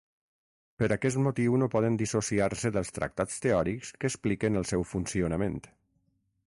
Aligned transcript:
Per 0.83 0.87
aquest 0.95 1.19
motiu 1.25 1.57
no 1.63 1.67
poden 1.75 1.99
dissociar-se 2.03 2.73
dels 2.79 2.91
tractats 2.97 3.37
teòrics 3.45 3.93
que 4.03 4.13
expliquen 4.13 4.61
el 4.63 4.69
seu 4.73 4.89
funcionament. 4.95 5.63